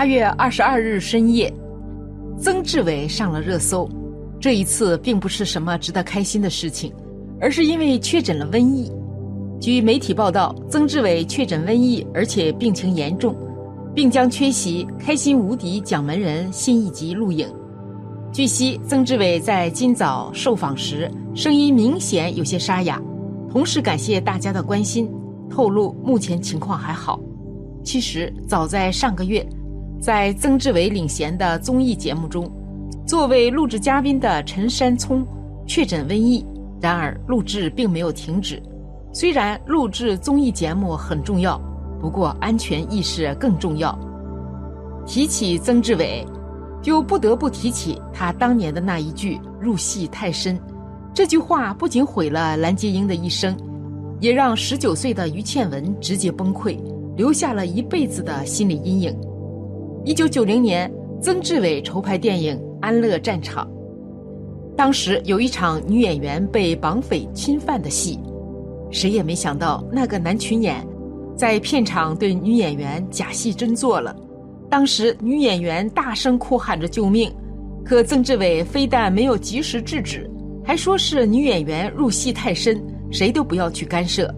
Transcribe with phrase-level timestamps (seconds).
[0.00, 1.52] 八月二十二日深夜，
[2.38, 3.86] 曾志伟上了热搜。
[4.40, 6.90] 这一次并不是什么值得开心的事情，
[7.38, 8.90] 而是因为确诊了瘟疫。
[9.60, 13.36] 据媒体报道，曾志伟确诊瘟疫，而且病情严重，
[13.94, 17.46] 并将缺席《开心无敌》奖门人新一集录影。
[18.32, 22.98] 据悉，曾志伟在今早受访时声音明显有些沙哑，
[23.50, 25.06] 同时感谢大家的关心，
[25.50, 27.20] 透露目前情况还好。
[27.84, 29.46] 其实早在上个月。
[30.00, 32.50] 在曾志伟领衔的综艺节目中，
[33.06, 35.26] 作为录制嘉宾的陈山聪
[35.66, 36.42] 确诊瘟疫，
[36.80, 38.62] 然而录制并没有停止。
[39.12, 41.60] 虽然录制综艺节目很重要，
[42.00, 43.96] 不过安全意识更重要。
[45.04, 46.26] 提起曾志伟，
[46.80, 50.58] 就不得不提起他当年的那一句“入戏太深”。
[51.12, 53.54] 这句话不仅毁了蓝洁瑛的一生，
[54.18, 56.78] 也让十九岁的于倩文直接崩溃，
[57.18, 59.14] 留下了一辈子的心理阴影。
[60.02, 63.66] 一九九零年，曾志伟筹拍电影《安乐战场》，
[64.74, 68.18] 当时有一场女演员被绑匪侵犯的戏，
[68.90, 70.86] 谁也没想到那个男群演
[71.36, 74.16] 在片场对女演员假戏真做了。
[74.70, 77.30] 当时女演员大声哭喊着救命，
[77.84, 80.28] 可曾志伟非但没有及时制止，
[80.64, 84.34] 还说是女演员入戏太深，谁都不要去干涉。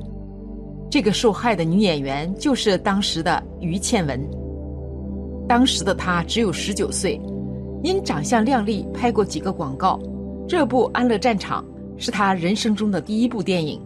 [0.90, 4.41] 这个受害的女演员就是当时的于倩文。
[5.48, 7.20] 当时的他只有十九岁，
[7.82, 10.00] 因长相靓丽，拍过几个广告。
[10.48, 11.64] 这部《安乐战场》
[12.02, 13.80] 是他人生中的第一部电影。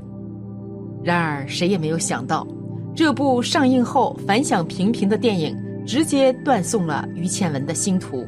[1.03, 2.47] 然而，谁也没有想到，
[2.95, 5.57] 这部上映后反响平平的电影，
[5.87, 8.27] 直接断送了于倩文的星途。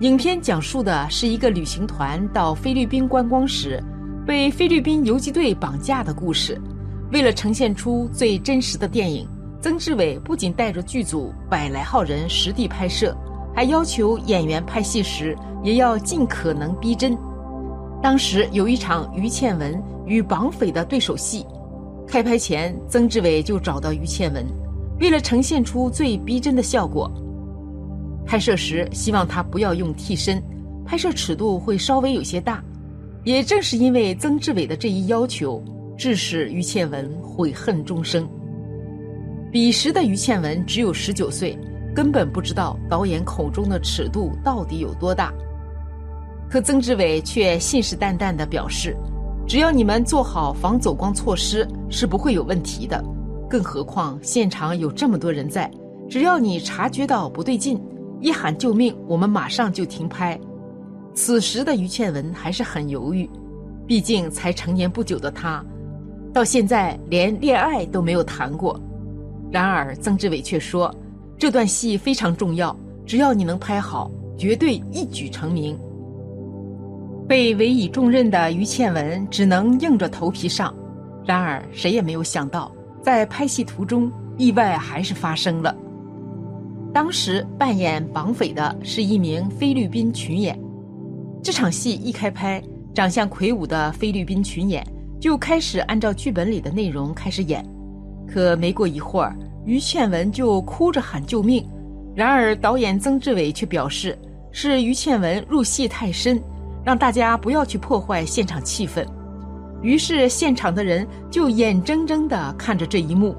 [0.00, 3.82] 影片讲述的是一个旅行团到菲律宾观光时，
[4.26, 6.60] 被菲律宾游击队绑架的故事。
[7.12, 9.26] 为了呈现出最真实的电影。
[9.60, 13.16] 曾志伟不仅带着剧组百来号人实地拍摄，
[13.54, 17.16] 还要求演员拍戏时也要尽可能逼真。
[18.02, 21.44] 当时有一场于倩文与绑匪的对手戏，
[22.06, 24.46] 开拍前曾志伟就找到于倩文，
[25.00, 27.10] 为了呈现出最逼真的效果，
[28.24, 30.40] 拍摄时希望他不要用替身，
[30.84, 32.62] 拍摄尺度会稍微有些大。
[33.24, 35.60] 也正是因为曾志伟的这一要求，
[35.96, 38.28] 致使于倩文悔恨终生。
[39.52, 41.58] 彼时的于倩文只有十九岁，
[41.94, 45.32] 根本不知道导演口中的尺度到底有多大。
[46.50, 48.96] 可曾志伟却信誓旦旦地表示
[49.46, 53.02] ：“只要你们做好防走光措施，是不会有问题的。
[53.48, 55.70] 更何况现场有这么多人在，
[56.10, 57.80] 只要你察觉到不对劲，
[58.20, 60.38] 一喊救命，我们马上就停拍。”
[61.14, 63.30] 此时的于倩文还是很犹豫，
[63.86, 65.64] 毕竟才成年不久的她，
[66.32, 68.78] 到现在连恋爱都没有谈过。
[69.56, 70.94] 然而，曾志伟却说
[71.38, 75.78] ：“这段戏非常重要，只要你能拍好，绝对一举成名。”
[77.26, 80.74] 被委以重任的于倩文只能硬着头皮上。
[81.24, 82.70] 然而，谁也没有想到，
[83.02, 85.74] 在拍戏途中，意外还是发生了。
[86.92, 90.60] 当时扮演绑匪的是一名菲律宾群演。
[91.42, 92.62] 这场戏一开拍，
[92.92, 94.86] 长相魁梧的菲律宾群演
[95.18, 97.66] 就开始按照剧本里的内容开始演。
[98.26, 101.66] 可没过一会儿，于倩文就哭着喊救命。
[102.14, 104.18] 然而导演曾志伟却表示，
[104.50, 106.42] 是于倩文入戏太深，
[106.84, 109.06] 让大家不要去破坏现场气氛。
[109.82, 113.36] 于是现场的人就眼睁睁地看着这一幕，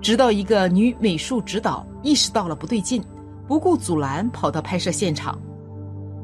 [0.00, 3.02] 直到一个女美术指导意识到了不对劲，
[3.46, 5.40] 不顾阻拦跑到拍摄现场，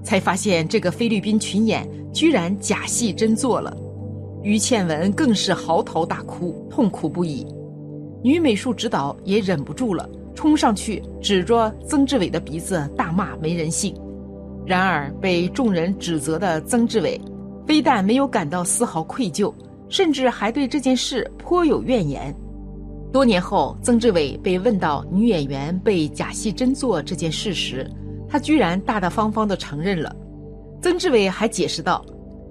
[0.03, 3.75] 才发现这个菲律宾群演居然假戏真做了。
[4.43, 7.47] 于倩文更是嚎啕大哭，痛苦不已。
[8.23, 13.95] 女美术指导也忍不住了，冲上去指着曾志伟的鼻子大骂没人性。
[14.65, 17.21] 然而被众人指责的曾志伟，
[17.67, 19.53] 非但没有感到丝毫愧疚，
[19.89, 22.33] 甚至还对这件事颇有怨言。
[23.13, 27.91] 多年后，曾志伟被问到女演员被假戏真做这件事时，
[28.29, 30.15] 他居然大大方方地承认了。
[30.81, 32.05] 曾志伟还解释道：“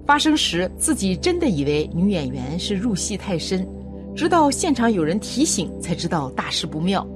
[0.06, 3.66] 发生时自己真的以为女演员是入戏太深。”
[4.14, 7.06] 直到现场有人提醒，才知道大事不妙。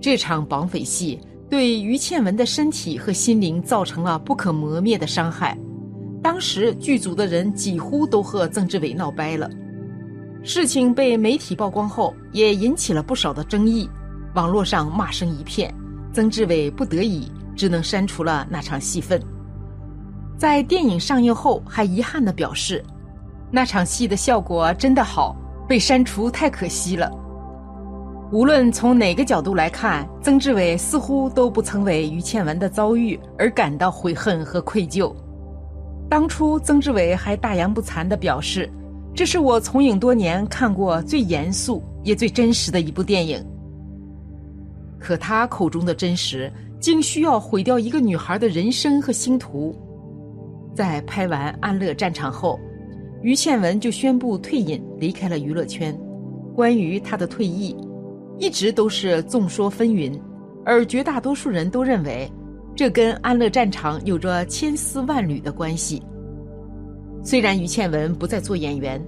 [0.00, 5.56] 这场绑匪戏对于倩文的身体和心灵造成了不可磨灭的伤害。
[6.22, 9.50] 当时剧组的人几乎都和曾志伟闹掰了。
[10.44, 13.88] 事情被媒体曝光后，也引起了不少的争议，
[14.34, 15.72] 网络上骂声一片。
[16.12, 19.20] 曾志伟不得已只能删除了那场戏份。
[20.36, 22.84] 在电影上映后，还遗憾地表示，
[23.50, 25.36] 那场戏的效果真的好，
[25.72, 27.10] 被删除太可惜了。
[28.30, 35.10] 无论从哪个角度来看，曾志伟似乎都不曾为于倩文的遭遇而感到悔恨和愧疚。
[36.10, 38.70] 当初，曾志伟还大言不惭地表示
[39.16, 43.42] ：“这是我从影多年看过最严肃也最真实的一部电影。”
[45.00, 49.74] 可他口中的真实，竟需要毁掉一个女孩的人生和星途。
[50.74, 52.60] 在拍完《安乐战场》后，
[53.22, 55.96] 于倩文就宣布退隐，离开了娱乐圈。
[56.54, 57.76] 关于她的退役，
[58.38, 60.20] 一直都是众说纷纭，
[60.64, 62.30] 而绝大多数人都认为。
[62.74, 66.02] 这跟《安乐战场》有着千丝万缕的关系。
[67.22, 69.00] 虽然于倩文不再做演员，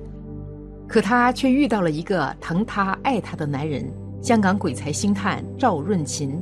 [0.87, 3.85] 可她却遇到了一个疼她爱她的男人——
[4.21, 6.39] 香港鬼才星探赵润琴，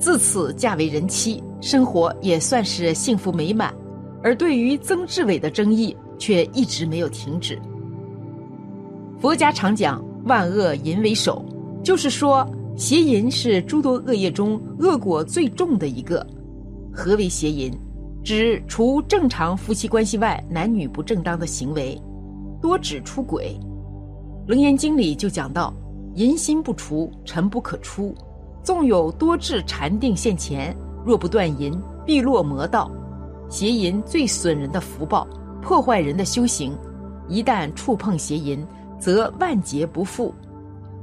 [0.00, 3.72] 自此嫁为人妻，生活也算是幸福美满。
[4.20, 7.60] 而对于曾志伟的争议，却一直没有停止。
[9.18, 11.44] 佛家常讲“万恶淫为首”，
[11.82, 12.48] 就是说。
[12.74, 16.26] 邪淫是诸多恶业中恶果最重的一个。
[16.90, 17.70] 何为邪淫？
[18.24, 22.00] 指除正常夫妻关系外男女不正当的行为，
[22.62, 23.60] 多指出轨。
[24.50, 25.72] 《楞严经》里就讲到：
[26.14, 28.14] 淫心不除，尘不可出。
[28.62, 32.90] 纵有多智禅定现前，若不断淫，必落魔道。
[33.50, 35.28] 邪淫最损人的福报，
[35.62, 36.76] 破坏人的修行。
[37.28, 38.66] 一旦触碰邪淫，
[38.98, 40.34] 则万劫不复。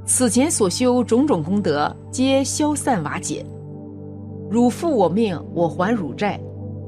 [0.04, 3.44] 此前所修种种功德，皆消散瓦解。
[4.50, 6.38] 汝负我命，我还汝债；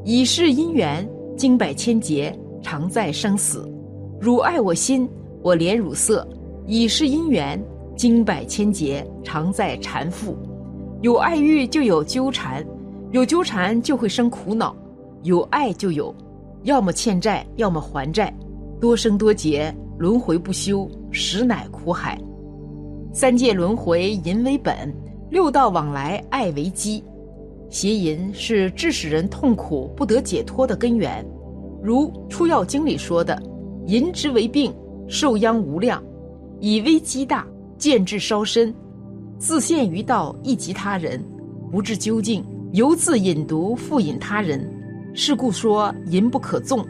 [0.05, 3.69] 以是因缘，经百千劫，常在生死。
[4.21, 5.09] 汝爱我心，
[5.43, 6.27] 我怜汝色；
[6.67, 7.61] 以是因缘，
[7.97, 10.35] 经百千劫，常在缠缚。
[11.01, 12.65] 有爱欲就有纠缠，
[13.11, 14.75] 有纠缠就会生苦恼；
[15.23, 16.15] 有爱就有，
[16.65, 18.33] 要么欠债，要么还债，
[18.81, 22.17] 多生多劫，轮回不休，实乃苦海。
[23.13, 24.89] 三界轮回，淫为本；
[25.29, 27.03] 六道往来，爱为基。
[27.69, 31.25] 邪淫是致使人痛苦不得解脱的根源。
[31.83, 33.43] 如《出药经》里说的
[33.89, 34.73] ：“淫之为病，
[35.09, 36.01] 受殃无量，
[36.61, 37.45] 以危积大，
[37.77, 38.73] 见智烧身，
[39.37, 41.21] 自陷于道，亦及他人，
[41.73, 44.72] 不至究竟，犹自引毒，复引他人。
[45.15, 46.87] 是故说淫不可纵，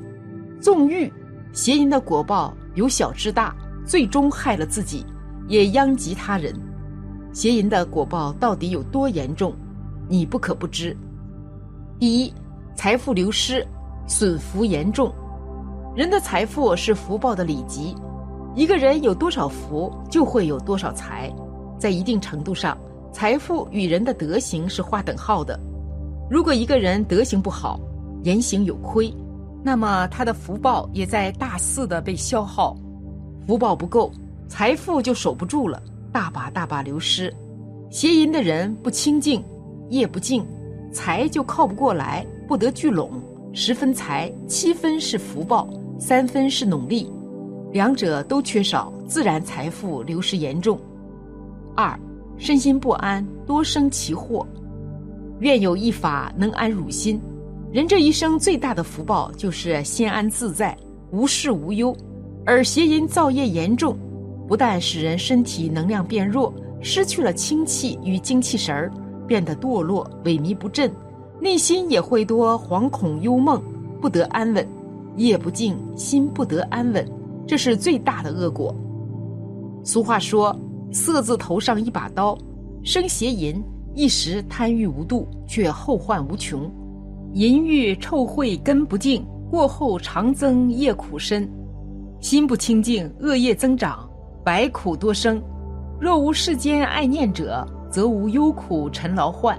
[0.60, 1.12] 纵欲，
[1.52, 3.54] 邪淫的果报由小至大，
[3.84, 5.04] 最终害了自己。”
[5.48, 6.54] 也殃及他人，
[7.32, 9.52] 邪淫的果报到底有多严重？
[10.08, 10.96] 你不可不知。
[11.98, 12.32] 第一，
[12.76, 13.66] 财富流失，
[14.06, 15.12] 损福严重。
[15.96, 17.94] 人的财富是福报的里级，
[18.54, 21.30] 一个人有多少福，就会有多少财。
[21.76, 22.78] 在一定程度上，
[23.12, 25.58] 财富与人的德行是划等号的。
[26.30, 27.78] 如果一个人德行不好，
[28.22, 29.12] 言行有亏，
[29.62, 32.76] 那么他的福报也在大肆的被消耗，
[33.46, 34.12] 福报不够。
[34.48, 35.82] 财富就守不住了，
[36.12, 37.34] 大把大把流失。
[37.90, 39.42] 邪淫的人不清净，
[39.88, 40.46] 业不净，
[40.92, 43.10] 财就靠不过来，不得聚拢。
[43.54, 47.10] 十分财，七分是福报，三分是努力，
[47.72, 50.78] 两者都缺少，自然财富流失严重。
[51.74, 51.98] 二，
[52.36, 54.46] 身心不安，多生其祸。
[55.40, 57.20] 愿有一法能安汝心。
[57.72, 60.76] 人这一生最大的福报就是心安自在，
[61.10, 61.96] 无事无忧，
[62.44, 63.96] 而邪淫造业严重。
[64.46, 66.52] 不但使人身体能量变弱，
[66.82, 68.92] 失去了清气与精气神儿，
[69.26, 70.92] 变得堕落、萎靡不振，
[71.40, 73.62] 内心也会多惶恐忧梦，
[74.02, 74.68] 不得安稳，
[75.16, 77.10] 夜不静，心不得安稳，
[77.46, 78.74] 这是最大的恶果。
[79.82, 80.54] 俗话说
[80.92, 82.36] ：“色字头上一把刀，
[82.84, 83.64] 生邪淫，
[83.94, 86.70] 一时贪欲无度，却后患无穷。
[87.34, 91.48] 淫欲臭秽根不净，过后常增业苦深，
[92.20, 94.08] 心不清净，恶业增长。”
[94.44, 95.40] 百苦多生，
[96.00, 99.56] 若无世间爱念者，则无忧苦尘劳患；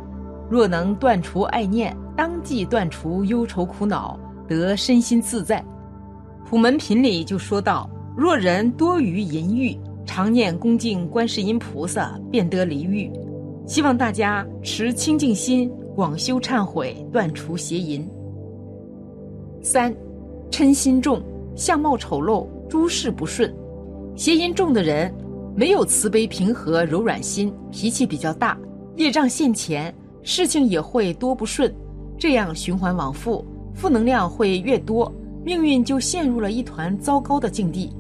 [0.49, 5.59] 若能断除爱念，当即断除忧愁苦恼，得身心自在。
[6.45, 13.09] 《普门品》里就说到：若人多于淫欲，常念恭敬观世音菩萨，便得离欲。
[13.65, 18.07] 希望大家持清净心，广修忏悔，断除邪淫。
[19.61, 19.95] 三，
[20.49, 21.21] 嗔心重，
[21.55, 23.53] 相貌丑陋，诸事不顺。
[24.15, 25.13] 邪淫重的人，
[25.55, 28.57] 没有慈悲平和、柔软心，脾气比较大，
[28.95, 31.73] 业障现前，事情也会多不顺，
[32.17, 35.11] 这样循环往复，负能量会越多，
[35.43, 37.93] 命运就陷入了一团糟糕的境地。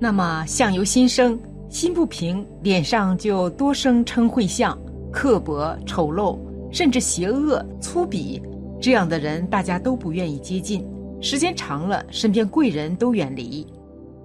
[0.00, 4.76] 那么相由心生，心不平，脸上就多生嗔恚相，
[5.12, 6.38] 刻薄、丑陋，
[6.72, 8.42] 甚至邪恶、粗鄙。
[8.80, 10.84] 这样的人，大家都不愿意接近。
[11.20, 13.64] 时间长了，身边贵人都远离。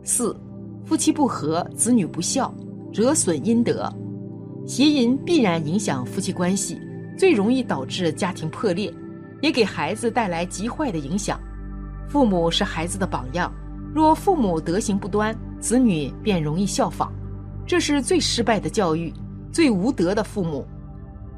[0.01, 0.36] 四，
[0.84, 2.51] 夫妻不和，子女不孝，
[2.92, 3.88] 折损阴德。
[4.66, 6.82] 邪淫必然影响夫妻关系，
[7.16, 8.92] 最容易导致家庭破裂，
[9.42, 11.39] 也给孩子带来极坏的影响。
[12.10, 13.54] 父母是孩子的榜样，
[13.94, 17.12] 若父母德行不端，子女便容易效仿，
[17.66, 19.13] 这是最失败的教育，
[19.51, 20.66] 最无德的父母。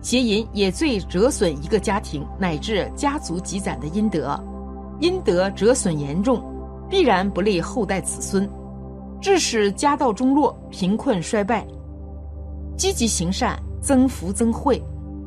[0.02, 4.42] 邪淫也最折损一个家庭乃至家族积攒的阴德。
[5.00, 6.44] 阴德折损严重，
[6.90, 8.50] 必然不利后代子孙，
[9.22, 11.66] 致使家道中落、贫困衰败。
[12.78, 14.82] 积极行善，增福增慧，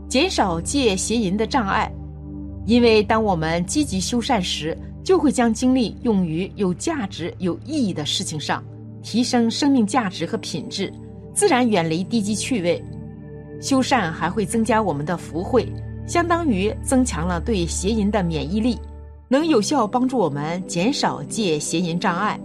[0.08, 1.90] 减少戒邪淫的障碍。
[2.64, 8.62] 因为当我们积极修善时，就会将精力用于有价值、有意义的事情上，
[9.02, 10.92] 提升生命价值和品质，
[11.34, 12.82] 自然远离低级趣味。
[13.62, 15.66] 修善还会增加我们的福慧，
[16.04, 18.76] 相当于增强了对邪淫的免疫力。
[19.28, 22.38] 能有效帮助我们减少戒邪淫障碍，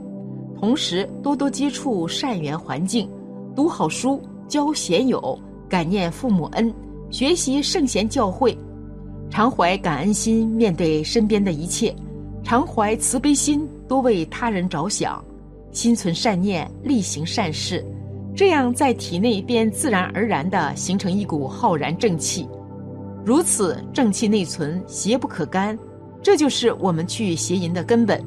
[0.59, 3.09] 同时多多接触善缘环境，
[3.55, 6.71] 读好书，交贤友，感念父母恩，
[7.09, 8.55] 学习圣贤教诲，
[9.29, 11.93] 常怀感恩心面对身边的一切，
[12.43, 15.21] 常怀慈悲心多为他人着想，
[15.71, 17.83] 心存善念，力行善事，
[18.38, 22.48] 这样在体内便自然而然地形成一股浩然正气，
[23.25, 25.75] 如此正气内存，邪不可干。
[26.22, 28.24] 这就是我们去邪淫的根本。